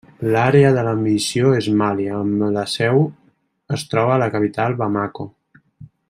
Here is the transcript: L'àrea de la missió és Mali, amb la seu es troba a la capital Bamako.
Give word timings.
L'àrea 0.33 0.69
de 0.75 0.83
la 0.87 0.93
missió 1.01 1.51
és 1.57 1.67
Mali, 1.81 2.07
amb 2.21 2.43
la 2.57 2.63
seu 2.73 3.03
es 3.79 3.83
troba 3.95 4.15
a 4.17 4.21
la 4.27 4.31
capital 4.37 4.79
Bamako. 4.85 5.29